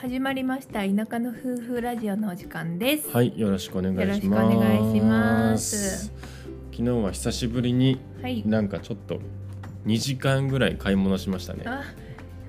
[0.00, 3.10] 始まりました田舎の夫婦ラジオのお時間です。
[3.10, 4.06] はい、よろしくお願いします。
[4.06, 6.12] よろしくお願いします
[6.72, 8.42] 昨日は久しぶりにはい。
[8.46, 9.20] なんかちょっと
[9.84, 11.64] 2時間ぐらい買い物しましたね。
[11.66, 11.82] あ、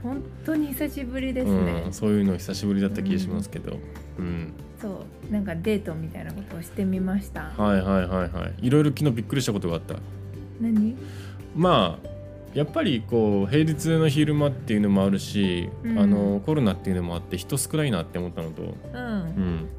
[0.01, 1.83] 本当に久しぶりですね。
[1.87, 3.77] うん、そういうの久しぶりだった気がしますけど、
[4.17, 7.51] うん、そう、なんかデートみたいなことをしてみました。
[7.57, 8.65] はいはいはいはい。
[8.65, 9.95] いろいろ昨日びっくりしたことがあった。
[10.61, 10.95] 何？
[11.53, 12.07] まあ
[12.53, 15.99] やっぱりこう平日の昼間っていうのもあるし、うん。
[15.99, 18.97] あのコロナっていうのもあって人少ないなって思ったのと、うん。
[18.97, 19.69] うん、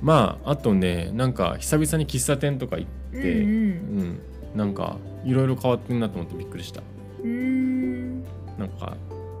[0.00, 4.20] まああとねなんか久々に喫茶店とか行って、うんうん、
[4.54, 6.82] なんかいろいろ変わってんなと思ってびっくりした。
[7.22, 8.22] うん。
[8.58, 8.96] なんか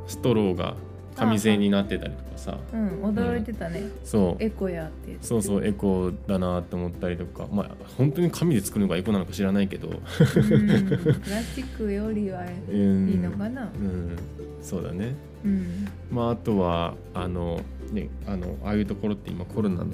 [0.06, 0.74] ストローが
[1.18, 2.88] 紙製になってたりとかさうん。
[3.02, 3.82] 驚いてたね。
[4.04, 5.16] そうエコやって。
[5.20, 9.96] そうそうエコだなって思ったりとかまあ本当に紙で作るのがエコなのか知らないけど、うん。
[9.98, 13.64] プラスチックよりはいうん、いのかな。
[13.64, 14.16] うん
[14.62, 15.88] そうだねうん。
[16.10, 17.60] まああとはあの
[17.92, 19.92] ねあのああいうところって今コロナの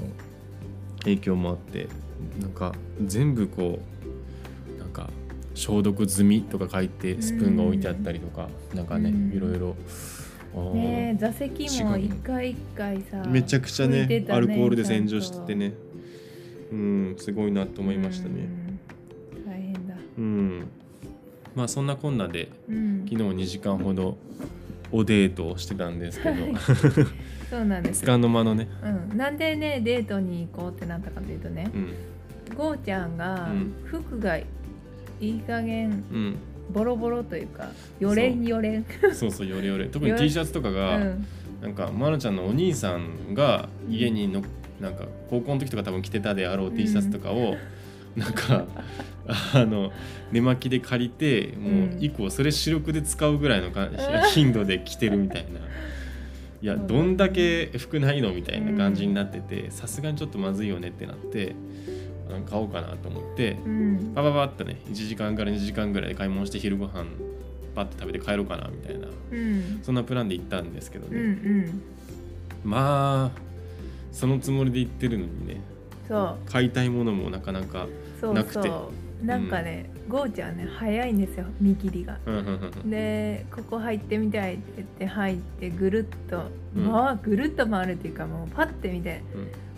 [1.00, 1.88] 影響もあって
[2.40, 2.72] なんか
[3.04, 3.78] 全部こ
[4.76, 5.10] うなんか
[5.54, 9.76] 消毒済みとか書いてスプーンが置いてあったりとか、なんかねうんいろいろ
[10.62, 13.22] ねえ座席も一回一回さ。
[13.28, 15.72] めちゃくちゃね拭いてたアルコールで洗浄してね。
[16.70, 18.48] うんすごいなと思いましたね。
[19.36, 19.44] うん。
[19.46, 19.94] 大変だ。
[20.18, 20.66] うん。
[21.54, 23.06] まあそんなこんなでうん。
[23.08, 24.16] 昨日2時間ほど
[24.92, 26.42] おデートをしてたんですけど。
[26.42, 26.54] はい。
[27.50, 28.00] そうなんです。
[28.00, 28.06] つ。
[28.06, 28.68] かの間のね。
[29.10, 32.56] うん、なんでねデートに行こうってなったかというとねう、ん。
[32.56, 33.74] ゴーちゃんがうん。
[33.84, 34.46] 服がい
[35.20, 36.36] い加減うん
[36.70, 37.68] ボロボロというか
[38.00, 38.86] よれんよれん。
[39.12, 41.26] そうそうよれよれ特に T シャツとかうが、ん。
[41.62, 44.42] なんかまなちゃんのお兄さんが家にの
[44.80, 47.56] なんか高校の時とか多分着てたであろう T シャツとかを、
[48.16, 48.64] なんか
[49.54, 49.92] あの
[50.30, 51.98] 寝巻きで借りてもううん。
[52.00, 53.88] 以降それ主力で使うぐらいのか
[54.34, 55.60] 頻度で着てるみたいな。
[56.62, 61.54] いやどんだけ服ないのみたいな感じになっててさすがにちょっとまずいよねってなって
[62.34, 64.12] あの買おうかなと思ってうん。
[64.14, 67.04] パパパッとね1時間から2時間ぐらいで買い物して昼ご飯
[67.74, 69.80] パッと食べて帰ろうかなみたいなうん。
[69.82, 71.22] そんなプランで行ったんですけどうんうね、
[71.62, 71.82] ん。
[72.64, 73.40] まあ
[74.12, 75.60] そのつもりで行ってるのにね
[76.08, 76.36] そう。
[76.46, 77.86] 買いたいものもなかなか
[78.20, 78.68] そうなくて。
[78.68, 79.26] そう。
[79.26, 82.18] なんかね、ゴーちゃんね早いんですよ見切りが。
[82.26, 86.86] うんうんうんでここ入ってみたいって言って入ってぐるっと、うん。
[86.86, 89.22] まあぐるっと回るっていうかもうパッて見て、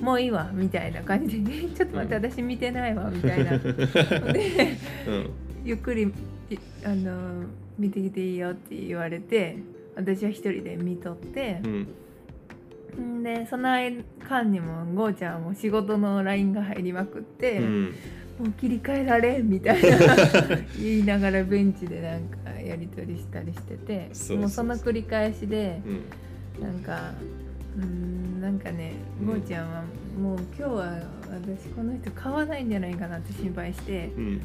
[0.00, 3.58] もういいわみたいな感じで、ね、 ちょっと待って、う私見てないわみたいな。
[4.32, 4.76] で
[5.06, 5.30] うん。
[5.64, 6.12] ゆっくり
[6.50, 7.44] いあの
[7.78, 9.58] 見てきていいよって言われて
[9.96, 13.18] 私は一人で見とってう、ん。
[13.20, 14.02] ん、でその間
[14.44, 17.94] にもゴーちゃんはもう仕事の LINE が入りまくって、うん
[18.38, 19.98] もう切り替えられんみたいな。
[20.78, 24.10] 言いながらベンチでなんかやり取りしたりしてて。
[24.36, 25.80] もうその繰り返しで
[26.58, 26.62] うん。
[26.62, 27.12] なんか
[27.78, 29.26] うーんなんかねうん。
[29.26, 29.84] ゴーちゃんは
[30.20, 34.10] もう今日は私この人買わないんじゃないかなって心配して。
[34.16, 34.40] うん。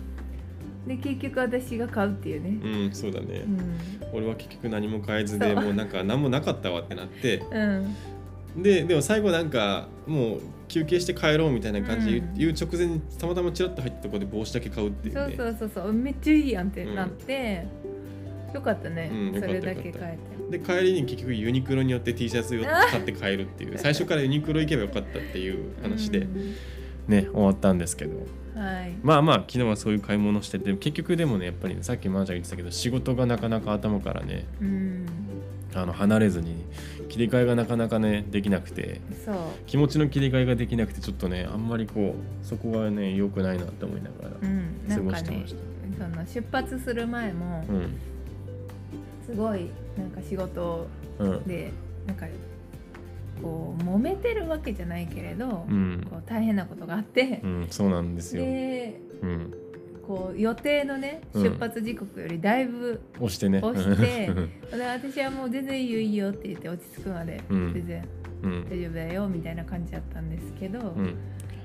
[0.88, 2.58] で結局私が買うっていうね。
[2.64, 3.46] うんそうだね。
[3.46, 4.18] うん。
[4.18, 7.44] 俺は結局何も買えずでもうなんか何もなかったわってなって。
[7.52, 7.96] うん
[8.56, 12.34] ででも最後なんかもう休憩して帰ろうみたいな感じでうん。
[12.36, 15.36] 言う直前にたまたまチラッと入ったところで帽子だけ買うっていうね。
[15.36, 15.94] そうそうそうそう。
[15.94, 17.66] めっちゃいいやんってなって、
[18.54, 20.58] よかったね、うんそれだけ買えて。
[20.58, 23.78] で帰りに結局ユニクロによって T シャツを買って帰るっていう。
[23.78, 26.56] 最初からユニクロ行けばよかったっていう話でうん
[27.08, 28.16] ね終わったんですけど。
[28.56, 28.94] はい。
[29.02, 35.06] まあまあ昨日はそういう買い物してて結局でもねやっぱりねさっきマーちゃん言ってたけど仕事がなかなか頭からねうん
[35.74, 36.66] あの離れずに
[37.10, 39.02] 切り替えがなかなかねできなくて。
[39.68, 45.72] 気持ちの切り替えができなくてちょっとねあんまりこうそこがね良くないなって思いながら過ごしてました。
[46.04, 47.98] その出発する前もうん。
[49.26, 50.88] すごいなんか仕事
[51.20, 51.44] うん。
[51.44, 51.72] で
[52.06, 52.26] なんか
[53.42, 56.06] こう揉めてるわけじゃないけれど、うん。
[56.10, 57.42] こう大変なことがあって。
[57.44, 58.44] う、んそうなんですよ。
[58.44, 59.54] でうん
[60.08, 61.44] こう予定のねうん。
[61.44, 63.60] 出発時刻よりだいぶ、押してね。
[63.64, 64.30] 押して
[64.72, 67.74] 私はもう全然いいよいいよって言って落ち着くまで、うん。
[67.74, 68.08] 全然。
[68.44, 68.66] うん。
[68.70, 71.16] 大丈夫だよみたいな感じだったんですけど、うん。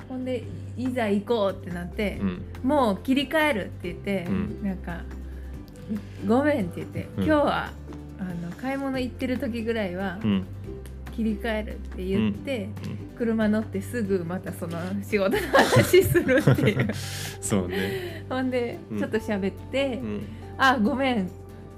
[0.08, 0.44] ほんで
[0.76, 2.42] いざ行こうってなって、うん。
[2.62, 4.62] もう切り替えるって言って、うん。
[4.62, 5.02] なんか
[6.26, 7.24] 「ごめん」って言って、うん。
[7.24, 7.72] 今日は
[8.18, 10.44] あの買い物行ってる時ぐらいはうん
[11.16, 16.88] 切り替えるって言って、うん車乗ってすぐまたその仕事の話するっていう。
[17.40, 18.26] そうね。
[18.28, 18.98] ほんでうん。
[18.98, 20.20] ちょっと喋ってうん
[20.58, 21.30] 「あごめん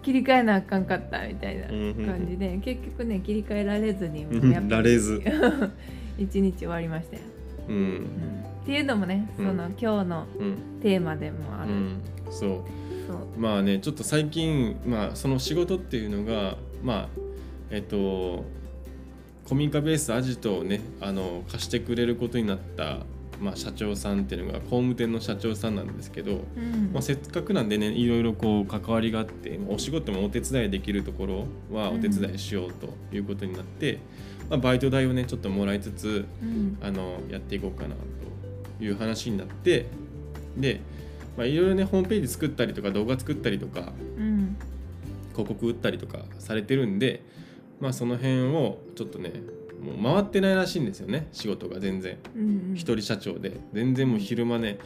[0.03, 5.23] 切り替えなあかんかった」みたいな感じで、結局ね切り替えられずにやっぱりられず。
[6.19, 7.23] 一日終わりましたよ、
[7.69, 7.79] ううん。
[7.95, 10.55] んっていうのもねその、うん今日のうん。
[10.83, 12.01] テーマでもある、うん
[12.31, 12.51] そう。
[13.07, 13.39] そう。
[13.39, 17.09] まあねちょっと最近まあその仕事っていうのがまあ
[17.71, 18.45] えっと
[19.49, 22.99] 古民家ベースアジトをねあの貸してくれることになった、
[23.41, 26.91] まあ、社長さんっていうのが工務店の社長さんなんですけど、うん。
[26.93, 34.01] まあ、せっかくなんでねいろいろこう関わりがあってお仕事もお手伝いできるところはお手伝いしようということになって、
[34.51, 36.79] まあ、バイト代をねちょっともらいつつうん。
[36.83, 37.95] あのやっていこうかな
[38.79, 39.87] という話になって
[40.59, 40.83] で
[41.39, 44.57] まあいろいろねホームページ作ったりとか動画作ったりとかうん。
[45.33, 47.23] 広告打ったりとかされてるんで
[47.81, 49.33] まあその辺をちょっとね
[49.81, 52.19] もう回ってないらしいんですよね仕事が全然。
[52.37, 53.61] うん一人社長で。
[53.73, 54.79] 全然もう昼間ね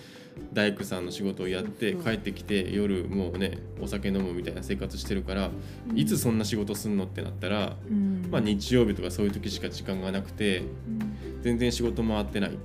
[0.52, 5.50] 大工さんの仕事をやって帰ってきて夜もうねお酒飲むみたいな生活してるから
[5.94, 8.28] いつそんな仕事すんのってなったらうん。
[8.30, 11.42] まあ日曜日とかそういう時しか時間がなくてうん。
[11.42, 12.56] 全然仕事回ってないと、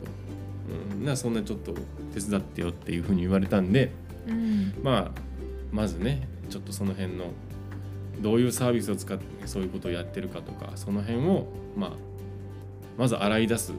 [0.93, 1.73] うん、なそんなちょっと
[2.13, 3.91] 手伝ってよっていうふうに言われたんで
[4.27, 4.73] うん。
[4.83, 5.11] まあ
[5.71, 7.31] まずねちょっとその辺の
[8.21, 11.91] どういうサービスを使ってそういうことをやってるかとかその辺をまあ
[12.97, 13.73] まず洗い出す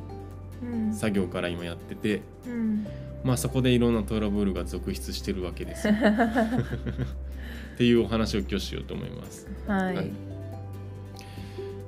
[0.62, 0.94] うん。
[0.94, 2.86] 作業から今やっててうん。
[3.24, 5.88] まあそこでいろんなトラブルが続出してるわけです。
[5.88, 5.94] よ
[7.74, 9.48] っていうお話を今日しようと思います。
[9.66, 10.10] はい、はい。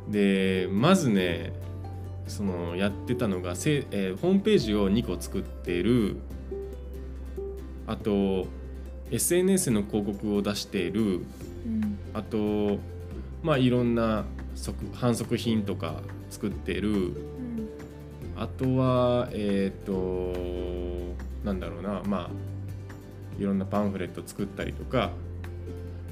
[0.08, 1.52] でまずね
[2.26, 6.17] そのやってたのがせ、えーホームページを2個作ってる。
[7.87, 8.47] あと
[9.11, 11.26] SNS の広告を出しているうん
[12.15, 12.79] あと
[13.43, 14.25] まあいろんな
[14.55, 16.91] 即販促品とか作ってる。
[16.91, 17.69] うん。
[18.37, 20.33] あとはえっ、と
[21.45, 22.31] なんだろうなまあ
[23.39, 25.11] いろんなパンフレット作ったりとか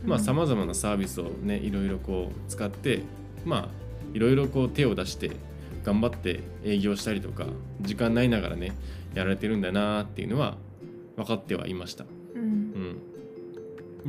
[0.05, 0.25] まあうん。
[0.25, 3.03] さまざまなサービスをねいろいろこう使って
[3.45, 3.69] まあ
[4.15, 5.31] いろいろこう手を出して
[5.85, 7.47] 頑張って営業したりとか
[7.81, 8.73] 時間ないながらね
[9.15, 10.56] やられてるんだなっていうのは
[11.17, 12.05] 分かってはいました。
[12.35, 12.43] うん。
[12.43, 13.03] うん、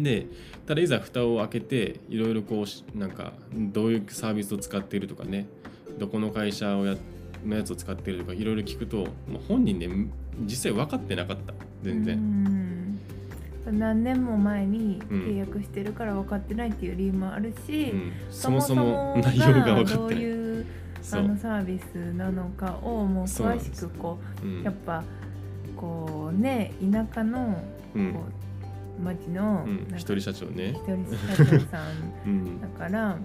[0.04, 0.28] で
[0.66, 5.48] ただいざ蓋を開けていろいろこうしなんかどういうサービスを使っているとかね
[5.98, 6.96] どこの会社をや
[7.46, 9.88] のやつを使っているとかいろいろ聞くともう本人ね
[10.46, 11.54] 実際分かってなかった。
[11.84, 12.18] 全然。
[12.18, 13.00] うん。
[13.78, 15.22] 何年も前にうん。
[15.22, 20.24] 契約してるから分かってないっていう理由もあるし、うん、そもそも内容が分かってない。
[20.24, 20.66] いう
[21.12, 25.04] あのサービスなのかをもう詳しくこうんうやっぱ
[25.76, 27.62] こうね田舎の
[27.96, 28.14] うん。
[28.14, 28.49] こう
[29.00, 30.80] 町のうん一人社長ね一。
[30.84, 31.06] 人
[31.36, 31.86] 社長さん
[32.26, 33.18] うんだから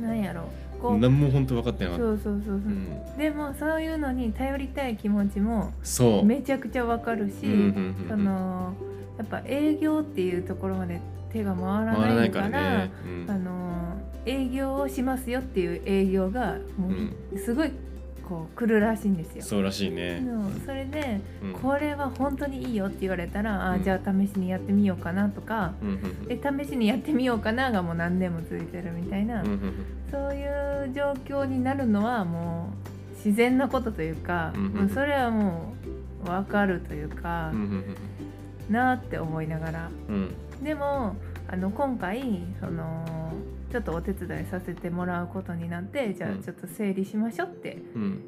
[0.00, 0.48] なんやろ
[0.80, 2.04] こう何も本当分かってなかった。
[2.04, 6.24] そうそうそうそう、うん、でもそういうのに頼りたい気持ちもそう。
[6.24, 8.74] めちゃくちゃわかるし、うんうんうんうんその
[9.18, 11.00] やっぱ営業っていうところまで
[11.30, 12.90] 手が回らないかかららね。
[13.04, 13.72] うんあの
[14.24, 16.88] 営業をしますよっていう営業がも
[17.34, 17.72] うすごい
[18.28, 19.42] こう来るらしいんですよ。
[19.42, 20.22] そうらしいね。
[20.64, 21.52] それで、うん。
[21.52, 23.82] これは本当にいいよって言われたら、あうん。
[23.82, 29.42] じゃあ試しにやってみようかなとかうんうんで試しにやってみようかながもう何年も続いてるみたいな、
[30.10, 32.70] そういう状況になるのはも
[33.12, 35.74] う自然なことというか、もうそれはも
[36.24, 37.52] う分かるというか、
[38.70, 39.90] なって思いながら。
[40.08, 40.34] うん。
[40.62, 41.16] でも
[41.48, 43.04] あの今回その
[43.72, 46.38] ちょっとお手伝いさせてもらうことになってじゃうん。
[46.40, 48.20] あちょっと整理しましょうってうん。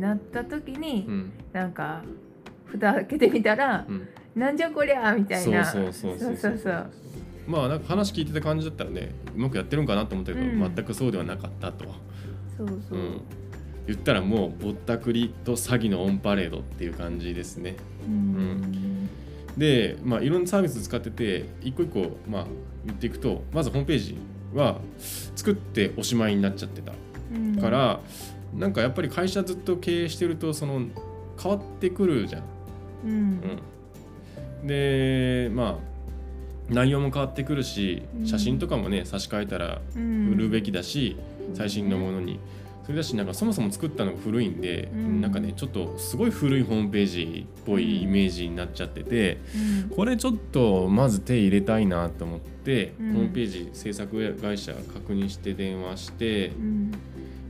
[0.00, 1.32] なった時に、うん。
[1.52, 2.02] なんか
[2.66, 5.64] 蓋開けてみたらうん「なんじゃこりゃ!」みたいな。
[5.64, 6.90] そうそうそうそうそう
[7.48, 10.74] まあなんか話聞いてた感じだったらねうまくやってるんかなと思ったけど、うん。
[10.74, 11.84] 全くそうではなかったと、
[12.56, 12.98] そうそう。
[12.98, 13.20] う、ん、
[13.88, 17.74] 言ったらもうぼったくりと詐欺のオンパレードっていう感じですね。
[18.06, 19.08] うん。
[19.58, 22.46] でまあいろんなサービス使ってて一個一個まあ
[22.86, 24.16] 言っていくとまずホームページ
[24.54, 24.80] は
[25.36, 26.92] 作っておしまいになっちゃってた
[27.34, 27.58] うん。
[27.58, 28.00] から、
[28.54, 30.82] なんかやっぱり会社ずっと経営してるとその
[31.42, 32.42] 変わってくるじゃん。
[33.04, 33.40] うん。
[34.60, 35.92] うん、でまあ
[36.68, 38.26] 内容も変わってくるしうん。
[38.26, 40.32] 写真とかもね差し替えたらうん。
[40.32, 41.16] 売るべきだし、
[41.54, 42.38] 最新のものに
[42.84, 45.20] それだしなんかそもそも作ったのが古いんで、うん。
[45.20, 49.38] なんかねちょっとすごい古いホームページっぽいイメージになっちゃってて、
[49.88, 49.96] うん。
[49.96, 53.12] これちょっとまず手入れたいなと思って、うん。
[53.12, 56.90] ホームページ制作会社確認して電話してうん。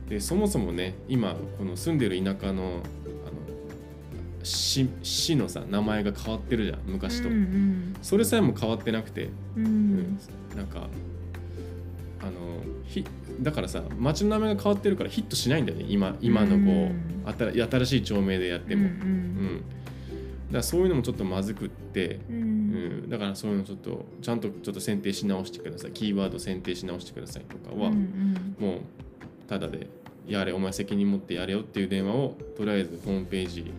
[0.07, 2.81] でそもそもね今この住んでる田舎の
[3.25, 3.33] あの
[4.43, 7.29] 市市のさ名前が変わってるじゃん昔と。
[7.29, 9.65] うんそれさえも変わってなくて、うん。
[9.65, 9.73] ううん。
[9.73, 10.19] ん
[10.55, 10.87] なんか
[12.21, 12.31] あの
[12.62, 12.62] ひ
[13.41, 15.85] だからさ町の名前が変わってるからヒットしないんだよね。
[15.87, 17.23] 今今のこう、うん。
[17.25, 19.61] 新新しい町名でやっても、ううんん。
[20.47, 22.35] だからそういうのもちょっとまずくって、うん。
[22.35, 23.05] ううん。
[23.05, 25.91] んだからそういうのちょっとちゃんとちょっと選定し直してください。
[25.91, 28.79] キーワード選定し直してくださいとかは、うんもう
[29.47, 29.87] ただで
[30.27, 33.71] やれお前責任持ってやれよっていう電話をとりあえずホームページ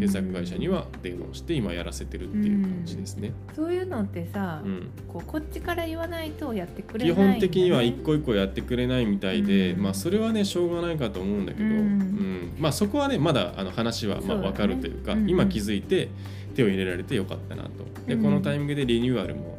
[0.00, 3.32] 制作会社には電話をして今やらせてるっていう感じですね。
[3.54, 4.90] そういうのってさ、うん。
[5.08, 9.82] こうこっちから言わないとやってくれ基ないね、本的には一個一個やってくれないみたいで、うん。
[9.82, 11.72] まあそれはねしょうがないかと思うんだけど、うん。
[11.74, 12.52] うん。
[12.58, 15.28] まあそこはねまだあの話はまあ分かるというかうん。
[15.28, 16.08] 今気づいて
[16.54, 17.70] 手を入れられてよかったなと。
[18.06, 18.22] でうん。
[18.22, 19.58] このタイミングでリニューアルも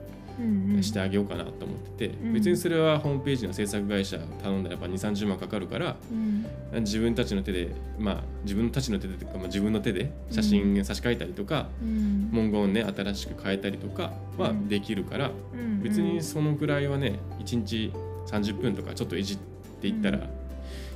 [0.81, 2.33] してあげようかなと思ってて、うん。
[2.33, 6.83] 別にそれはホームページの制作会社頼んだらやっぱ2 3 0万かかるからうん。
[6.83, 12.29] 自分たちの手でまあ自分たちの手でというか、まあ、自分の手で写真差し替えたりとか、うん。
[12.31, 17.91] 文言をね新しく変えたりとかはできるから、うん別にそのくらいはね1日
[18.27, 19.37] 30分とかちょっといじっ
[19.81, 20.25] ていったら、うん。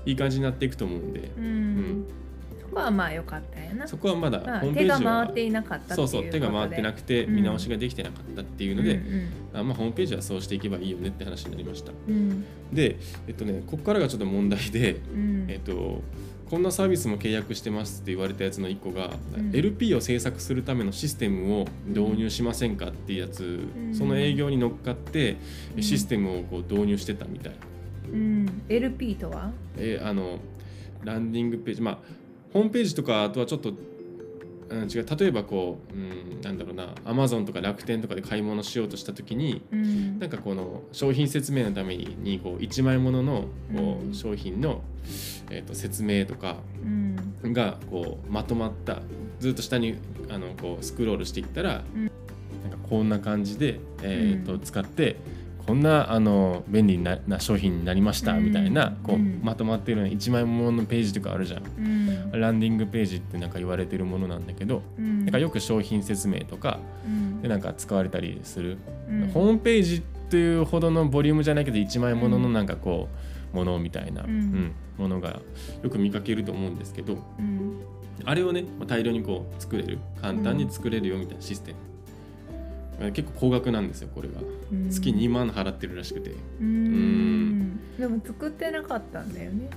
[0.05, 1.45] いい感じになっていくと思うんで、うん。
[2.01, 2.05] ん
[2.69, 3.87] そこはまあ良かったよな。
[3.87, 7.35] そこはまだまあホームページ手がは回っていなかったっていうそうそう手が回ってなくてうん。
[7.35, 9.01] 見直しができてなかったっていうので、
[9.53, 11.91] あまあ、ホームページはそうしていけばいいよねって話になりました。
[12.07, 12.43] うん。
[12.73, 15.45] でえっとねここからがちょっと問題で、うん。
[15.49, 16.01] えっと
[16.49, 19.55] こんなサービスも契約してますって言われたやつの1個が、うん。
[19.55, 23.95] LP を制作するためのシステムを導入しませんかっていうやつ、ん。
[23.95, 25.37] その営業に乗っかって
[25.75, 25.83] うん。
[25.83, 27.53] システムをこう導入してたみたい、
[28.11, 29.51] うん、LP とは？
[29.77, 30.39] えーあの
[31.03, 31.97] ランディングページまあ
[32.55, 33.73] ホームページとかとはちょっと、
[34.69, 35.05] うん、違う。
[35.19, 36.95] 例えばこう、うん、なんだろうな。
[37.03, 40.19] アマゾンとか楽天とかで買い物しようとした時にうん。
[40.19, 43.43] なんかこの商品説明のためにこう1枚ものの
[43.75, 44.83] こう商品の、
[45.49, 47.51] えー、と説明とかうん。
[47.51, 49.01] がこうまとまった
[49.41, 49.97] ずっと下に
[50.29, 52.05] あのこうスクロールしていったら、うん。
[52.05, 52.09] な
[52.69, 54.59] んかこんな感じで、えーとうん。
[54.61, 55.17] 使って
[55.65, 58.45] こんなあの便利なな商品になりましたうん。
[58.45, 59.39] みたいな、こううん。
[59.43, 61.63] まとまってるような1枚もののページとかあるじゃん。
[61.63, 62.31] うん。
[62.39, 65.21] ランディングページってなんか言われてるものなんだけど、うん。
[65.21, 67.41] なんかよく商品説明とかうん。
[67.41, 68.77] でなんか使われたりする、
[69.09, 69.27] うん。
[69.29, 73.09] ホームページっていうほどのボリュームじゃないけど1枚もののなんかこ
[73.53, 74.29] うものみたいな、うん。
[74.29, 75.41] うんものが
[75.83, 77.81] よく見かけると思うんですけどうん。
[78.23, 79.99] あれをねまあ大量にこう作れる。
[80.21, 81.77] 簡単に作れるよみたいなシステム、
[83.13, 84.35] 結構高額なんですよこれが
[84.71, 84.89] うん。
[84.89, 87.79] 月2万払ってるらしくて、うん。
[87.97, 89.69] でも作ってなかったんだよね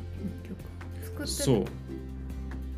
[0.42, 1.04] 結局。
[1.04, 1.64] 作ってそう。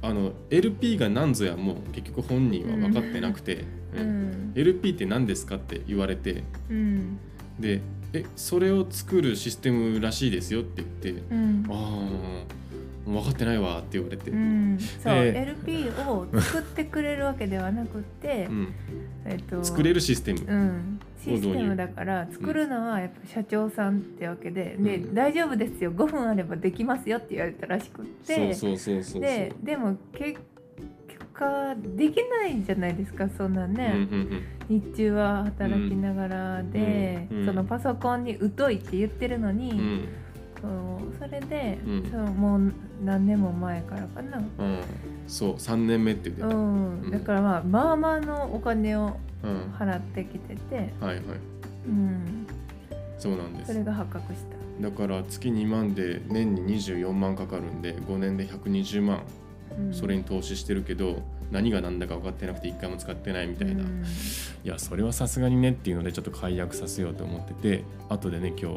[0.03, 4.31] あの LP が何ぞやも結局本人は分かってなくて、ううん。
[4.31, 6.43] ん LP って何ですかって言われて。
[6.71, 7.19] うん。
[7.59, 7.81] で
[8.13, 11.23] えそれを作るシステムらしいですよって言って。
[11.31, 11.65] うん。
[11.69, 14.75] ああ分かってないわって言われて、ううん。
[14.75, 18.49] ん、そう、で LP を作ってくれるわけではなくって、
[19.31, 25.15] えっと、作れるシステム、うん、システムだから作るのはやっぱ社長さんってわけで、でうん。
[25.15, 25.93] 大丈夫ですよ。
[25.93, 28.55] 5分あればできますよって言われたらしくって。
[29.21, 30.41] ででも結
[31.33, 34.43] 果できないじゃないですかそんなうんね、うん。
[34.69, 40.09] 日中は働きながらで、うんうんそのパソコンに疎いって言ってるのに、
[40.61, 42.11] そうそれで、うん。
[42.11, 42.73] そうもう
[43.05, 44.81] 何年も前からかな、うん。
[45.27, 49.73] そう3年目って言ってうた、ん、だからまあまあまあのお金をうん。
[49.79, 51.25] 払ってきてて、はいはい。
[51.87, 52.47] うん、
[53.19, 53.73] そうなんです。
[53.73, 54.89] それが発覚した。
[54.89, 59.23] だから月2万で年に24万かかるんで5年で120万
[59.79, 59.95] うん。
[59.95, 64.05] それに投資してるけど、何が何だか分かってなくて1回も使ってないみたいな、うん。
[64.65, 68.71] いやそれはさすがにねっていうのでちょっと解約させようと思ってて後でね今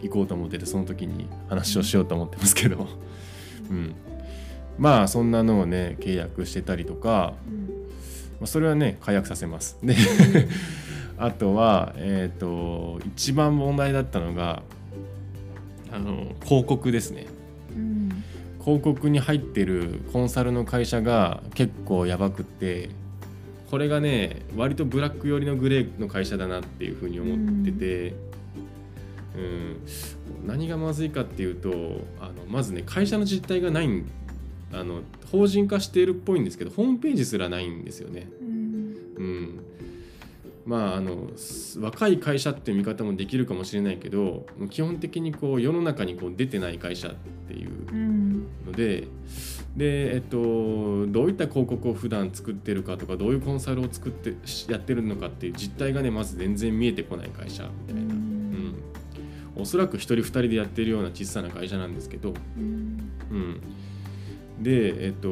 [0.00, 2.88] 日い行こうと思っててその時に話をしようと思ってますけど、
[3.70, 3.94] うん、
[4.78, 7.64] まあそんなのをね契約してたりとか、うん。
[8.40, 9.78] まあ、それはね解約させます。
[9.82, 9.94] で
[11.16, 14.62] あとはえっ、と一番問題だったのが
[15.92, 17.26] あの広告ですね。
[18.66, 22.88] うん広告に入ってるコンサルの会社が結構やばくって
[23.70, 28.14] これがね割とブラック寄りのグレーの会社だなっていうふうに思ってて、
[29.36, 29.76] うん。
[30.46, 31.70] 何がまずいかっていうと
[32.20, 34.10] あのまずね会社の実態がないん
[34.72, 38.28] あの法人化しているっぽいんですけどホームページすらないんですよね。
[38.40, 38.96] うん。
[39.16, 39.60] うん、
[40.66, 41.28] まああの
[41.78, 47.14] 若い会社っていう見方もできるかもしれないけど基本的にこう世の中にこう出てない会社っ
[47.48, 49.06] ていううんので、
[49.78, 54.34] えっと、どういった広告を普段作ってるかとかどういうコンサルを作って
[54.70, 58.74] やってるのかっていう実態がねまず全然見えてこない会社みたいな、うん、
[59.56, 65.28] おそらく1人2人でやってるような小さな会社なんですけど、うんうん、でえっと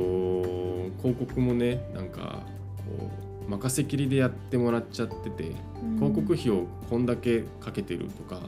[0.98, 2.40] 広告もねなんか
[2.76, 5.52] こう任せきりでやってもらっちゃってて
[5.96, 8.40] 広告費をこんだけかけてるとか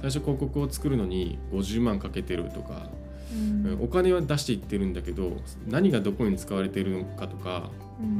[0.00, 2.88] 最初広告を作るのに50万かけてるとか
[3.32, 3.78] うん。
[3.80, 7.70] お金は出していってるんだけど何がどこに使われてるのかとか、
[8.00, 8.18] ううんん、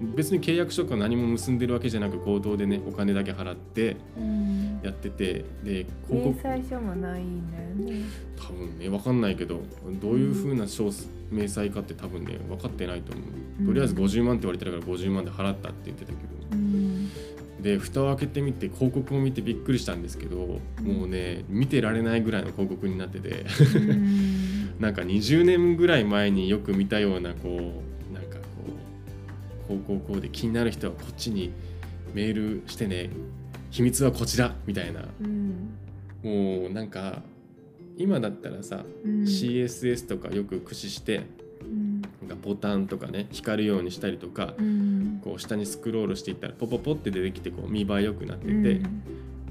[0.00, 4.80] 別に契約書とか何も結んでるわけじゃなく口頭でねお金だけ払ってうん。
[4.82, 8.04] やっててで広明告細書もないんだよね。
[8.36, 9.62] 多分ね分かんないけど
[10.00, 10.84] どういう風な書
[11.30, 13.22] 明細かって多分ね分かってないと思
[13.62, 13.66] う。
[13.66, 16.20] とりあえず50万って言われてるから50万で払ったって言ってたけど。
[16.52, 17.10] うん。
[17.62, 20.60] で蓋を開けてみて広告を見てびっくりしたんですけども
[21.04, 23.46] うね見てられないぐらいの広告になってて。
[23.76, 24.46] うん。
[24.78, 27.85] なんか20年ぐらい前によく見たようなこう
[29.68, 31.52] こうこうこうで気になる人はこっちに
[32.14, 33.10] メールしてね。
[33.70, 35.02] 秘密はこちらみたいな。
[35.20, 35.76] うん
[36.22, 37.22] もうなんか
[37.96, 39.22] 今だったらさ、うん。
[39.22, 41.22] CSS とかよく駆使して
[41.62, 42.02] うん。
[42.02, 45.20] なんかボタンとかね光るようにしたりとか、うん。
[45.22, 49.02] こう下にスクロールしていったらポポポって出てきてこう見栄え良くなってて、うん。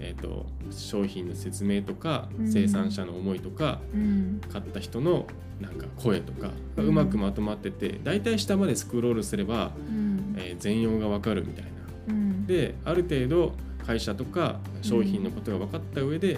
[0.01, 2.51] えー、と商品の説明とかうん。
[2.51, 4.41] 生産者の思いとか、うん。
[4.51, 5.27] 買った人の
[5.61, 10.04] なんか声とかがうまくまとまってて大体下までスクロールすれば、うん
[10.37, 11.69] えー全容がわかるみたいな。
[12.09, 12.45] うん。
[12.47, 13.53] である程度
[13.85, 16.37] 会社とか商品のことが分かった上で、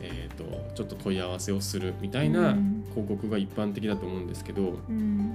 [0.00, 2.84] えー、とちょっと問い合わせをするみたいなうん。
[2.90, 5.34] 広告が一般的だと思うんですけどうん。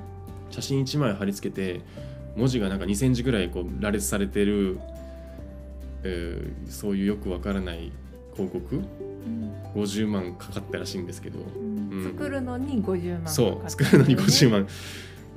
[0.50, 1.82] 写真1枚貼り付けて
[2.36, 4.80] 文字がなんか2センチぐらいこう羅列されてる、
[6.04, 7.92] えーそういうよくわからない
[8.36, 9.54] 広告うん。
[9.76, 11.90] 50万かかったらしいんですけどうん。
[11.92, 12.04] うん。
[12.04, 14.68] 作るのに50万そう作るのに50万。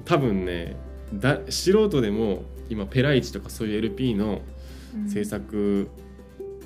[0.05, 0.77] 多分ね
[1.15, 4.41] だ素人でも今ペライチとかそういう LP の
[5.09, 5.89] 制作、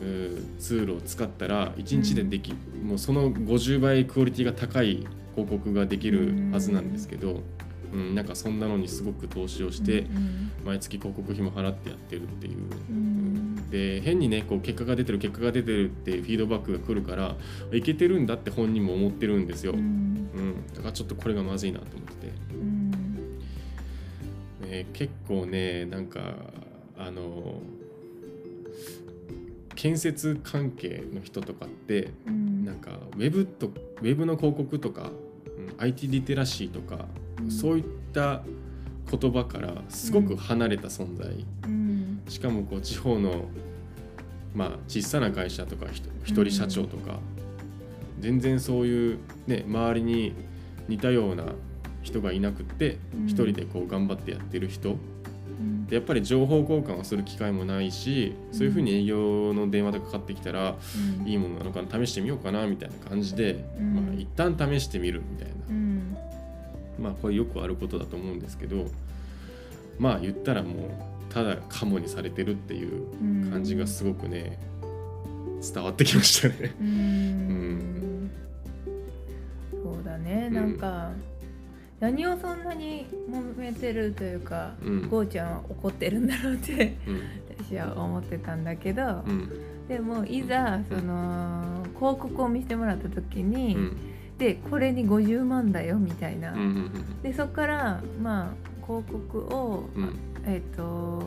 [0.00, 7.43] うーツールを使ったら1日ででき、もうその50倍クオリティが高い広告ができるはずなんですけど、
[7.93, 12.57] うんなんかそんなのにすごく投資をして、うん毎月広告費も払ってやってるっていう。
[12.91, 13.71] うん。
[13.71, 17.37] で変にねこう結果が出てる結果が出てるってフィードバックが来るから
[17.73, 20.67] いけてるんだって本人も思ってるんですよ、ううんん。
[20.75, 22.05] だからちょっとこれがまずいなと思って
[24.76, 26.21] ね結構ねなんか
[26.99, 27.61] あの
[29.75, 32.64] 建設関係の人とかってうん。
[32.64, 35.11] なんかウェブとウェブの広告とか、
[35.56, 37.04] うん、IT リテラシーとか、
[37.40, 37.50] うん。
[37.50, 38.42] そういった
[39.09, 42.23] 言葉からすごく離れた存在、うん。
[42.28, 43.45] しかもこう地方の
[44.52, 45.87] まあ小さな会社とか
[46.25, 47.21] 一人社長とか、
[48.18, 50.34] 全然そういうね周りに
[50.89, 51.45] 似たような
[52.06, 53.26] 人がいなくってうん。
[53.26, 54.90] 一人でこう頑張ってやってる人。
[54.90, 55.86] うん。
[55.86, 60.76] でやっぱり情報交換をする機会もないしそういうふうに営業の電話とかかかってきたら
[61.25, 63.95] いいものなのかな試してみようかなみたいな感じで、うん。
[63.95, 65.54] まあ、一旦試してみるみたいな。
[65.69, 66.16] うん。
[66.99, 68.86] まあこれよくあることだと思うんですけど
[69.99, 74.58] まあ言ったらもうただカモにされてるっていう感じがすごくね
[75.75, 76.75] 伝わってきましたね。
[76.80, 76.86] うん。
[76.88, 78.30] うん。
[79.82, 80.47] そうだね。
[80.49, 80.76] うんなん。
[80.76, 81.10] か、
[82.00, 85.09] 何をそんなに揉めてるというか、うん。
[85.09, 87.21] ゴーちゃんは怒ってるんだろうってうん。
[87.65, 89.50] 私は思ってたんだけど、うん。
[89.89, 93.97] でもいざその広告を見せてもらった時に、うん。
[94.37, 96.54] でこれに50万だよみたいな、
[97.23, 100.19] でそこからまあ広告を、うん。
[100.45, 101.23] えっ、と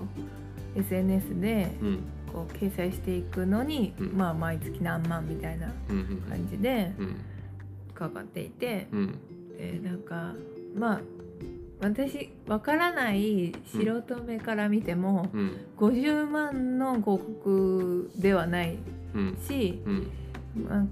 [0.75, 1.99] SNS でうん。
[2.31, 4.13] こう掲載していくのに、うん。
[4.15, 5.73] まあ毎月何万みたいな
[6.29, 7.15] 感じでうん。
[7.95, 9.15] かかっていて、うん。
[9.57, 10.35] えーなんか
[10.75, 11.01] まあ
[11.81, 15.57] 私わからない素人目から見ても、うん。
[15.77, 18.77] 50万の広告ではない
[19.15, 19.37] うん。
[19.47, 20.11] し、うん。
[20.67, 20.85] まあ、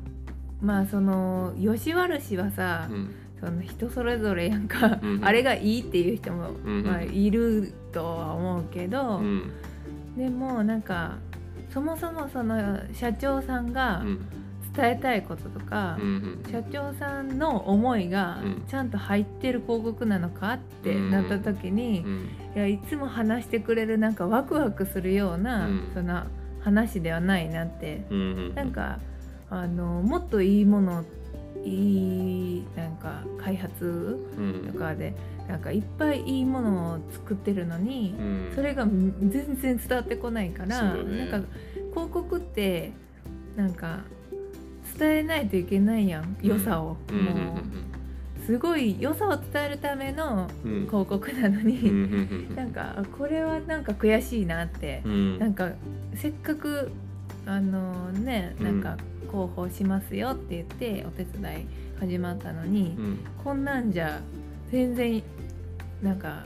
[0.62, 3.14] まあその吉原氏はさ、うん。
[3.40, 5.26] その人それぞれやんか、うん。
[5.26, 6.84] あれがいいっていう人も、うん。
[6.86, 9.52] まあ、いるとは思うけど、うん。
[10.18, 11.18] でもなんか
[11.70, 14.26] そもそもその社長さんがうん
[14.78, 18.64] 伝えたいこととか、うん社長さんの思いがうん。
[18.68, 21.12] ちゃんと入ってる広告なのかってうん。
[21.12, 22.30] なった時に、うん。
[22.56, 25.92] いやいつも話してくれるなんかワクワクするような、うん。
[25.94, 26.24] その
[26.62, 29.00] 話ではないなって、うんなんか
[29.50, 31.06] あのもっといいもの
[31.64, 34.70] いいなんか開発うん。
[34.72, 35.14] とかで
[35.48, 38.56] なんかいっぱいいいものを作ってるのに、うん。
[38.56, 41.26] それが全然伝わってこないから、ね。
[41.30, 41.48] なんか
[41.92, 42.92] 広告って
[43.56, 44.02] なんか
[44.98, 47.26] 伝えないといけないやん良さを、うん。
[47.26, 47.88] もう。
[48.46, 55.02] すごい良さを伝えるための広告なのに、うんうんなんかあこれはなんか悔しいなって。
[55.06, 55.40] う、ん。
[55.40, 55.72] なんか
[56.16, 56.90] せっかく
[57.46, 58.98] あのねなんか
[59.30, 61.68] 広報しますよって言ってお手伝い
[62.00, 63.20] 始まったのに、うん。
[63.44, 64.22] こんなんじゃ
[64.72, 65.22] 全然
[66.02, 66.46] なんか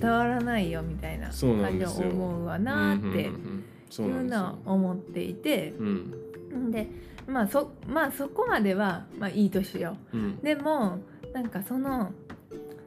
[0.00, 5.74] 伝わらないよみたいな感じを思うわなーっていうのは思っていて。
[5.78, 6.70] うん。
[6.70, 6.88] で
[7.26, 10.16] まあそまあそこまではまあいいとしよう。
[10.16, 10.38] ん。
[10.40, 10.98] うでも
[11.34, 12.12] なんかその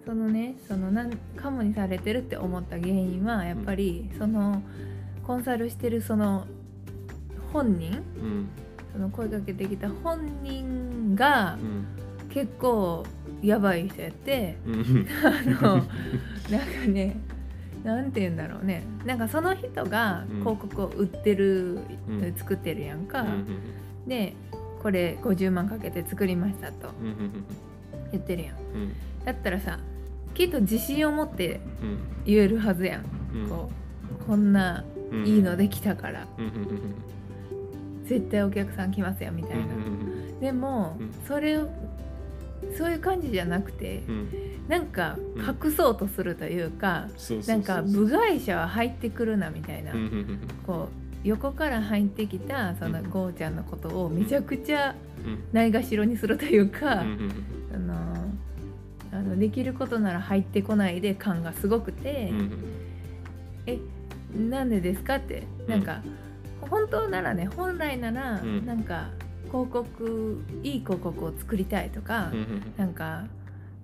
[0.05, 4.61] そのねそのなんカモにされてるって思った原因はやっぱりその
[5.23, 6.45] コンサルしてるその
[7.53, 7.91] 本人？
[7.91, 8.49] うん。
[8.93, 11.85] その声かけてきた本人がうん。
[12.29, 13.03] 結構
[13.41, 15.07] やばい人やってうん。
[15.23, 15.87] あの なんか
[16.87, 17.17] ね
[17.83, 18.83] なんて言うんだろうね。
[19.05, 20.39] なんかその人がうん。
[20.39, 22.33] 広告を売ってる、うん。
[22.35, 23.45] 作ってるやんか、うん
[24.09, 24.33] で
[24.81, 26.89] これ50万かけて作りましたと
[28.11, 28.55] 言ってるやん。
[28.55, 28.93] うん。
[29.23, 29.79] だったらさ
[30.33, 31.99] きっと自信を持ってうん。
[32.25, 33.49] 言えるはずやん、うん。
[33.49, 33.69] こ
[34.21, 35.25] うこんなうん。
[35.25, 36.27] いいのできたから。
[36.37, 36.95] うん
[38.05, 39.65] 絶対お客さん来ますよみたいな、
[40.41, 41.11] でも、うん。
[41.27, 41.69] それを
[42.75, 44.15] そういう感じじゃなくてうん。
[44.15, 44.29] うん
[44.67, 45.67] なんかうん。
[45.67, 50.39] 隠そうとするというか、そうそうそうなんか部外者は入ってくるなみたいな、うん。
[50.65, 53.09] こう横から入ってきたそのうん。
[53.09, 55.43] ゴーちゃんのことをめちゃくちゃうん。
[55.51, 57.03] ないがしろにするというか、あ
[57.77, 57.95] の
[59.11, 62.31] あのできることなら入ってこないで感がすごくて
[64.35, 66.01] うん「なんでですか?」ってなんか、
[66.61, 68.65] 本当ならね本来なら、うん。
[68.65, 69.09] なんか
[69.47, 72.31] 広告いい広告を作りたいとか、
[72.77, 73.25] うなんか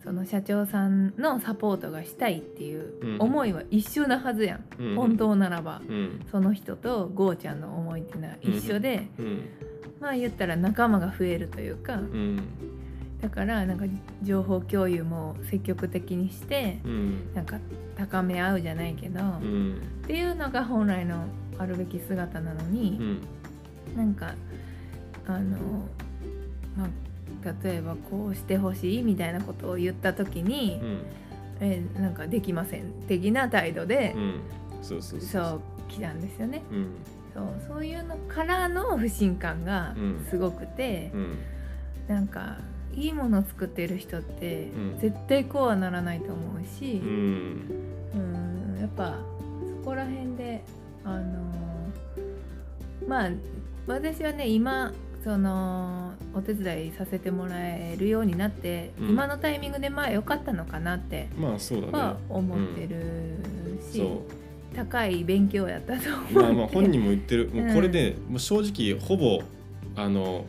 [0.05, 3.17] その社長さんのサポートがしたいっていううん。
[3.19, 4.95] 思いは一緒なはずやん、うん。
[4.95, 5.81] 本当ならば。
[5.87, 6.25] うん。
[6.31, 9.49] その人とゴーちゃんの思いっていうのは一緒で、うん。
[9.99, 12.39] まあ言ったら仲間が増えるというか、うん。
[13.19, 13.85] だからなんか
[14.21, 17.33] 情報共有も積極的にしてうん。
[17.33, 17.57] なんか
[17.97, 19.81] 高め合うじゃないけど、っうん。
[20.05, 21.25] ていうのが本来の
[21.57, 23.97] あるべき姿なのに、うん。
[23.97, 24.35] なんか
[25.25, 25.57] あの
[26.77, 26.87] まあ
[27.63, 31.01] 例えばこうしてほしいみたいなことを言った時に、うん。
[31.61, 34.39] えなんかできません的な態度で、うん。
[34.81, 36.61] そうそうそう来たんですよね。
[36.71, 36.87] うん。
[37.33, 40.25] そうそういうのからの不信感がうん。
[40.29, 41.37] すごくて、うん。
[42.07, 42.57] なんか
[42.93, 44.99] いいものを作ってる人って、うん。
[44.99, 47.61] 絶対こうはならないと思うしう、ん。
[48.15, 48.17] う
[48.77, 49.15] んやっぱ
[49.81, 50.63] そこら辺で
[51.03, 53.29] あのーまあ
[53.87, 54.91] 私はね今
[55.25, 59.09] そのお手伝いさせてもらえるようになって、うん。
[59.09, 61.93] 今のタイミングでまあ良かったのかなってまあそうだね。
[61.93, 64.23] は思ってるし、そ
[64.75, 66.33] 高い勉強やったと思って。
[66.35, 67.49] うまあまあ本人も言ってる。
[67.51, 67.91] もうこれうん。
[67.91, 69.41] で、もう正直ほぼ
[69.95, 70.45] あの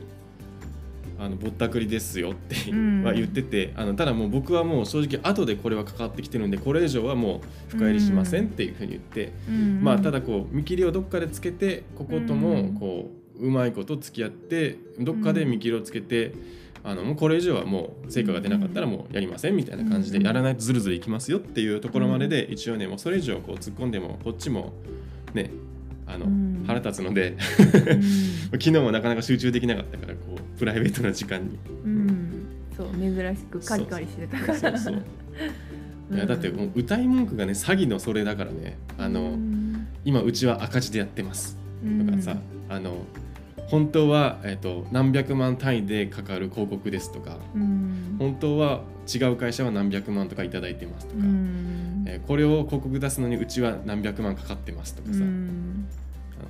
[1.19, 3.03] あのぼったくりですよって、うん。
[3.03, 9.81] は言っててあのただもう僕はもう正直後でこれはかかってきてるんでこれ以上はもう深入りしませんっていうふうに言って、うん。
[9.83, 12.41] まあただこう見切りをどっかでつけてこことうん。
[12.41, 16.33] もこううまいこと付き合ってどっかで見切りをつけて、
[16.87, 24.73] あのもうこれ以上はもう成果が出なかったらもうやりませんみたいな感じでうんやらないとずるずるいきますよっていうところまでで一応ねもうそれ以上こう突っ込んでもこっちも
[25.35, 25.51] ね
[26.07, 26.65] あのうん。
[26.67, 28.03] 腹立つのでうん。
[28.53, 31.59] 昨日もなかなか集中できなかったからこうプライベートな時間に。
[31.85, 32.47] うん、
[32.77, 34.59] そう珍しくカリカリしてたから。
[34.59, 35.03] そうそう。
[36.15, 39.89] いやだってもう歌い文句がね詐欺のそれだからねあの、うん。
[40.05, 41.59] 今うちは赤字でやってます。
[41.85, 42.07] うん。
[42.07, 43.05] とかさ、あの
[43.69, 48.17] 本当は、えっと何百万単位でかかる広告ですとかうん。
[48.19, 52.05] 本当は違う会社は何百万とかいただいてますとか、うん。
[52.07, 55.89] えーこれを広告出すのにうちは何百万かかってますとかさ、うん。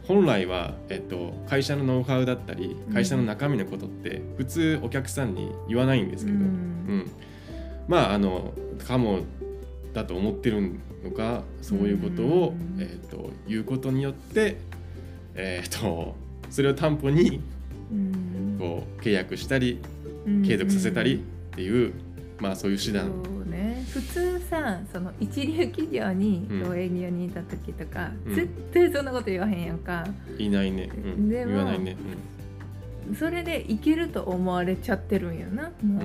[0.07, 6.45] 本来は、えっと会社のノウハウだったり会社の中身のことって普通お客さんに言わないんですけど、うん。
[6.45, 7.11] うん。
[7.89, 8.53] まああの
[8.87, 9.21] かも
[9.95, 12.83] だと思ってるのかそういうことを、うん。
[12.83, 14.59] えっと言うことによって、
[15.35, 16.15] えっと
[16.51, 17.41] それを担保に
[17.91, 18.57] うん。
[18.59, 19.81] こう契約したり
[20.27, 20.43] うん。
[20.43, 21.93] 継続させたりっていう、
[22.39, 23.11] まあそういう手段、
[23.47, 23.85] ね。
[23.91, 28.35] 普通さその一流企業に営業にいた時とか、うん。
[28.35, 30.05] 絶対そんなこと言わへんやんか。
[30.39, 31.97] いないね、うん、でも言わないね、
[33.19, 35.63] それでいけると思われちゃってるんやな。
[35.63, 36.01] もう、うん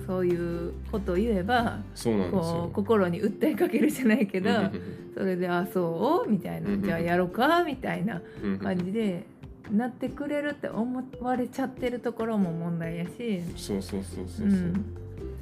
[0.00, 0.04] うん。
[0.06, 2.74] そういうことを言えばそうなんですこよう。
[2.74, 4.70] 心に訴えかけるじゃないけど、うんうん
[5.12, 8.58] それで「あそう?」みたいな「うんうんじゃあやろうか」みたいなうんうん。
[8.58, 9.26] 感じで
[9.72, 14.46] なってくれるって思われちゃってるところも問題やし、そうそうそうそうそう。
[14.46, 14.84] うん、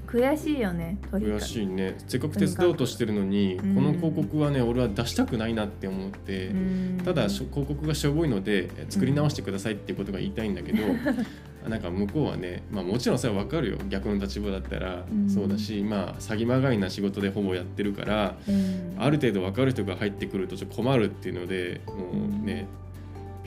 [0.07, 1.45] 悔しいよね悔く。
[1.45, 1.97] しいね。
[2.07, 3.75] せっかく手伝おうとしてるのに、うん。
[3.75, 7.01] この広告はね俺は出したくないなって思って、うん。
[7.05, 10.79] ただ広告がしょぼいのでえ作り直してくださいっていうことが言いたいんだけど、
[11.69, 13.79] なんか向こうはね、まあ、もちろんそれは分かるよ。
[13.89, 15.29] 逆の立場だったらうん。
[15.29, 18.95] そうだし、まあ詐欺まがいな仕事でほぼやってるから、うん。
[18.99, 21.95] ある程度分かる人が入ってくるとちょっと困るっていうのでも
[22.43, 22.67] うね、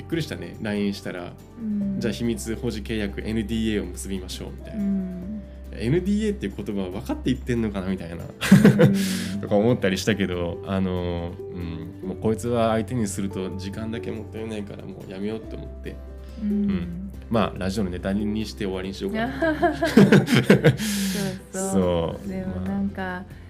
[0.01, 0.57] びっくりしたね。
[0.61, 1.99] LINE したら、うん。
[1.99, 5.41] じゃあ秘密保持契約 NDA を結びましょうみたいうな、ん
[5.73, 8.15] NDA っていう言葉は分かって言ってんのかなみたいな。
[8.15, 8.93] うん。
[9.41, 15.95] とか思ったりしたけどあのうんもうこいつは相手にすると時間だけもったいないからもうやめようって思って。
[16.41, 17.11] うん。
[17.29, 19.77] まあラジオのネタにして終わりにしようかな。
[19.87, 20.05] そう
[21.51, 22.17] そう。
[22.19, 22.27] そう。
[22.27, 22.69] でもまあ。
[22.69, 23.40] なんかうん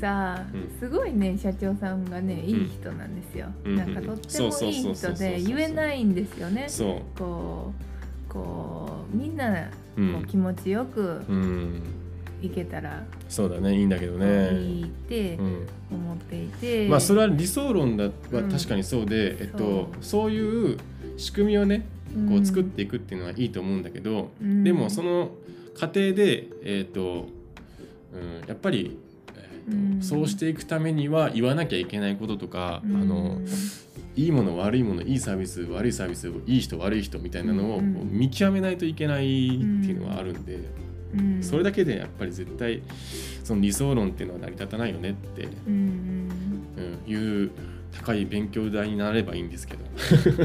[0.00, 0.78] さ、うん。
[0.78, 3.76] すごいね社長さんがねいい人なんですよ、うん。
[3.76, 6.66] なんかとってもいい人で言えないんですよね。
[6.68, 7.72] そこ
[8.28, 11.82] うこうみんなう、う、こうん気持ちよくうん、
[12.42, 18.48] いけたらそうだねいいんだけどいね、いってうん、思っていて、まあそれは理想論だはうん。
[18.50, 20.30] 確かにそうで、えっとそう。
[20.30, 20.78] いう
[21.16, 21.86] 仕組みをね
[22.28, 24.64] こううん作っていくっていうのはいいと思うんだけど、うん。
[24.64, 25.30] でもその
[25.78, 27.28] 過程でえっと、
[28.12, 28.98] うん、やっぱり、
[30.00, 32.96] そうしていくためには言わなきゃいけないこととか、うん。
[32.96, 33.38] あの
[34.16, 40.58] いいもの悪いものいいサービス悪いサービスいい人悪い人みたいなのを見極めないといけないっていうのはあるんで、
[41.14, 41.42] うん。
[41.42, 42.82] それだけでやっぱり絶対
[43.44, 46.30] その理想論っていうのは成り立たないよねって、うん
[46.76, 47.50] うん、いう
[47.92, 49.84] 高い勉強代になればいいんですけど、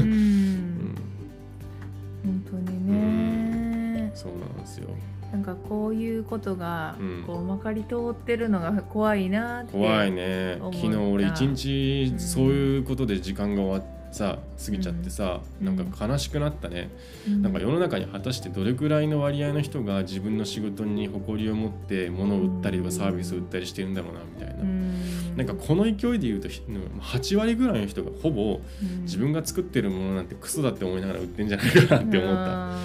[0.02, 0.94] ん。
[2.24, 4.88] 本当にね、そうなんですよ
[5.36, 7.24] なんかこういうことがうん。
[7.26, 10.58] こうまかり通ってるのが 怖いなって怖いね。
[10.60, 15.76] 昨日俺一日うんそういうことで時間が終わっさ過ぎちゃってさ、うん。
[15.76, 16.88] なんか悲しくなったね、
[17.28, 17.42] うん。
[17.42, 25.36] なんか世の中に果たしてどれくらいの割合の人が自分の仕事に誇りを持って物を売ったりとかうんサービスを売ったりしてるんだろうなみたいな、うん。
[25.36, 32.76] なんかこの勢いで言うとひ8割ぐらいの人がほぼうん自分が作ってるものなんてクソだって思いながら売ってんじゃないかなって思った。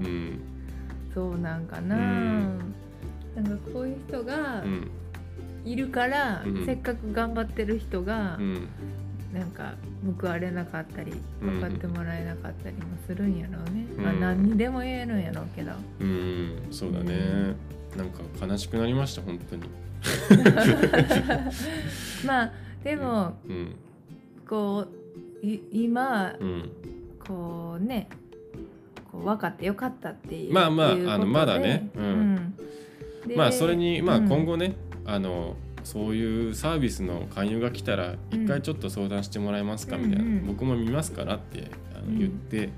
[0.00, 0.40] うん
[1.14, 2.74] そうなんかな、うん
[3.34, 4.90] なんかこういう人がうん
[5.64, 6.64] いるから、うん。
[6.64, 8.68] せっかく頑張ってる人がう、ん。
[9.32, 9.74] なんか
[10.20, 14.04] 報われなかったりうん分かってもらえなかったりもするんやろうね、うん。
[14.04, 15.72] まあ何にでも言えるんやろうけど。
[16.00, 16.66] うん。
[16.70, 17.54] そうだね、
[17.96, 19.62] なんか悲しくなりました本当に。
[22.26, 23.76] まあでもうん。
[24.48, 24.86] こ
[25.42, 26.70] うい今うん。
[27.24, 28.08] こうね
[29.10, 31.90] こう分かってよかったっていうまあまああのまだね。
[31.96, 32.04] うん。
[32.04, 32.54] うん。
[33.26, 34.28] でまあそれにまあうん。
[34.28, 40.46] 今後ね、あのそういうサービスの勧誘が来たらうん一回ちょっと相談してもらえますかみたいな、うんうん。
[40.46, 42.18] 僕も見ますからってあのうん。
[42.18, 42.70] 言って、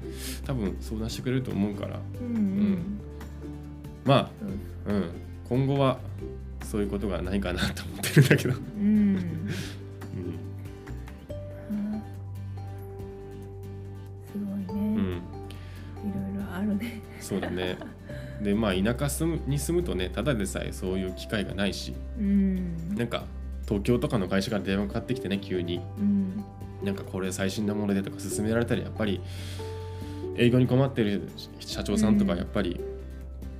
[0.46, 2.00] 多分相談してくれると思うから。
[2.20, 3.00] うんうん。
[4.04, 4.30] まあ、
[4.90, 5.10] うん、
[5.48, 5.98] 今後は
[6.64, 9.48] そういうことがないかなと思ってるんだけど、うん
[17.32, 17.78] そうだね。
[18.42, 22.94] でまあ田舎住むに住むとねただでさえそういう機会がないしうん。
[22.96, 23.24] なんか
[23.66, 25.80] 東京とかの会社から電話かかってきてね急に。
[25.98, 26.44] うん。
[26.82, 29.20] なんかこれ最新のものでとか勧められたりやっぱり
[30.36, 31.28] 営業に困ってる
[31.60, 32.38] 社長さんとかうん。
[32.38, 32.80] やっぱり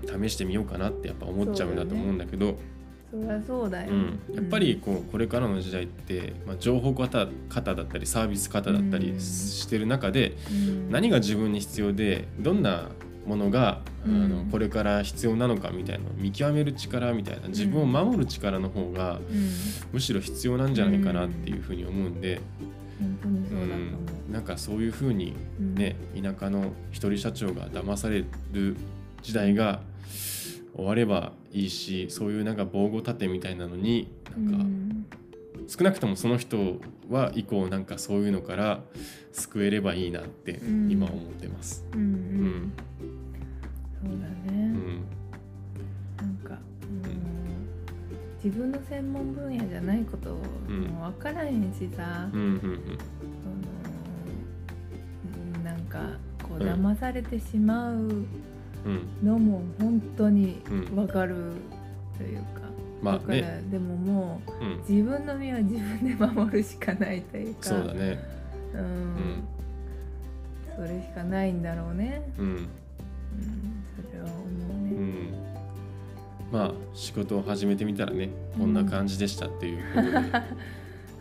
[0.06, 2.58] 試してみようかなってやっぱ思っちゃうんだと思うんだけど。
[3.12, 9.20] そりゃそうだよ、うん、やっぱりこうこれからの時代って、まあ、情報型型だったりサービス型だったりうん。
[9.20, 10.90] してる中でうん。
[10.90, 12.88] 何が自分に必要でどんな
[13.26, 14.24] ものが、うん。
[14.24, 19.50] あのこれから必要なのかみたいな見極める力みたいな自分を守る力の方がうん。
[19.92, 22.40] むしろ必要なんじゃないかなっていうふうに思うんで、
[23.00, 28.76] うん、なんかそういうふうにね田舎の一人社長が騙される
[29.22, 29.80] 時代が
[30.74, 35.06] 終わればいいしそういうなんか防護盾みたいなのになんか、うん
[35.68, 38.80] 少なくともその人は以降なんかそういうのから
[39.32, 40.90] 救えればいいなってうん。
[40.90, 41.84] 今思ってます。
[41.94, 42.72] うんううん
[48.44, 50.40] 自分の専門分野じゃないことも
[51.12, 52.72] 分からへんしさ、うんうんその
[55.56, 56.68] うんなんかこううん。
[56.68, 58.26] 騙されてしまう
[59.22, 60.84] のも本当にうん。
[60.96, 61.36] 分かる
[62.18, 62.44] というか、
[63.00, 67.62] まあだからね、でももううん、自分の身は自分で守るしかないというか。
[67.62, 68.18] そうだね。
[68.74, 68.80] うん。
[68.80, 69.44] うん。
[70.74, 72.46] それしかないんだろうね、うん。
[72.46, 72.68] うん、
[73.96, 74.40] それは思
[76.52, 79.82] まあ仕事を始めてみたらねこんな感じでしたっていう。
[79.94, 80.18] ことで、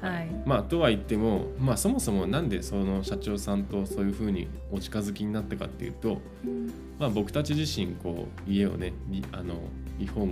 [0.01, 0.27] はい。
[0.45, 6.71] まあとは言ってもまあそもそもなんでその社長さんとそういうふうにお近づきになったかっていうと、うん。
[6.99, 9.55] まあ、僕たち自身こう家をねリあの
[9.97, 10.31] リフォーム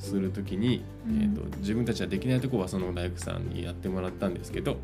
[0.00, 1.22] する時に、うん。
[1.22, 4.74] えー、と自分たちはできないところはその大工さんにやってもらったんですけど、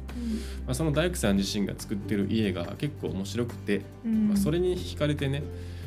[0.66, 4.28] まあ、その大工さん自身が作ってる家が結構面白くて、うん。
[4.28, 5.42] まあ、それに惹かれてね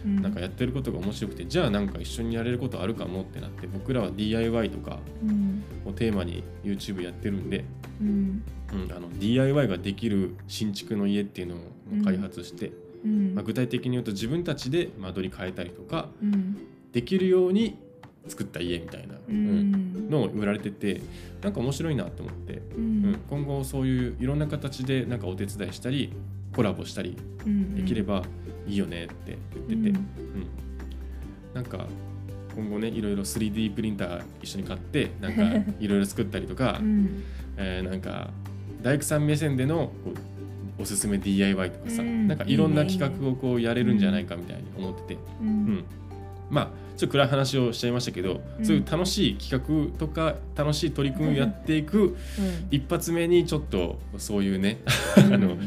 [0.05, 0.21] うん。
[0.21, 5.63] なんかやってることが面白くてじゃあなんか一緒にやれることあるかもってなって僕らは DIY とかうん。
[5.85, 7.65] をテーマに YouTube やってるんで、
[8.01, 8.43] うん。
[8.73, 12.71] うん、あの DIY ができる新築の家っていうのを開発して、
[13.05, 13.35] うん。
[13.35, 16.57] まあ、具体的に言うと自分たちで間取り変えたりとかうん。
[16.91, 17.77] できるように
[18.29, 19.71] 作った家みたいな、ううん。
[20.07, 21.01] んのを売られてて
[21.43, 26.13] なんか面白いなと思って、ううんん今後そういういろんな形でなんかお手伝いしたり
[26.55, 27.15] コラボしたり
[27.75, 28.23] できれば
[28.67, 29.37] いいよねって
[29.67, 30.47] 言ってて、うん。
[31.53, 31.87] なんか
[32.55, 35.43] 今後ねいろいろ 3D プリンター一緒に買ってなんか
[35.79, 37.23] いろいろ作ったりとか、うん。
[37.57, 38.31] えーなんか
[38.81, 40.13] 大工さん目線でのこ
[40.79, 42.27] うおすすめ DIY とかさ、うん。
[42.27, 45.83] なんかいろんな企画をこうやれるんじゃないかみたいに思ってて、ううんん
[46.49, 48.65] まあちょっと暗い話をしちゃいましたけど、うん。
[48.65, 52.17] そういう楽しい企画とか楽しい取り組みをやっていく
[52.71, 54.79] 一発目にちょっとそういうね
[55.17, 55.33] うん。
[55.33, 55.57] あの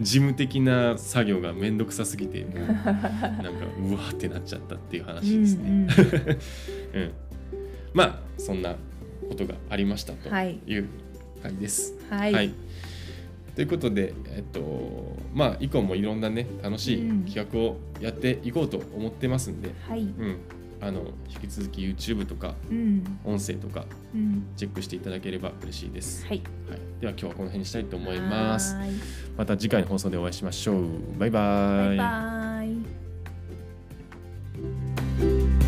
[0.00, 2.90] 事務的な作業がめんどくさすぎてもうなんか
[3.78, 5.68] うわーってなっちゃったっていう話ですね。
[5.68, 7.12] うんうん。
[7.94, 8.74] まあそんな
[9.28, 10.58] ことがありましたとはい。
[10.66, 10.88] いう
[11.42, 11.94] 回です。
[12.10, 12.52] はい、
[13.54, 20.38] ということで、えっと、まあ、以降もいろんなね、楽しい企画をやっていこうと思ってますんで、はい、うん。
[20.80, 22.54] あの、引き続き YouTube とか、
[23.24, 23.86] 音声とか、
[24.56, 26.26] チェックしていただければ嬉しいです。
[26.26, 26.78] はい、はい。
[27.00, 28.76] では、今日はこの辺にしたいと思います。
[29.36, 31.18] また次回の放送でお会いしましょう。
[31.18, 31.96] バイバイ。
[31.96, 32.76] バイ
[35.58, 35.63] バ